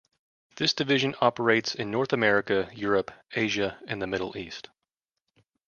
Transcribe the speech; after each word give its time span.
This 0.55 0.73
division 0.73 1.13
operates 1.21 1.75
in 1.75 1.91
North 1.91 2.11
America, 2.11 2.71
Europe, 2.73 3.11
Asia 3.35 3.77
and 3.87 4.01
the 4.01 4.07
Middle 4.07 4.35
East. 4.35 4.67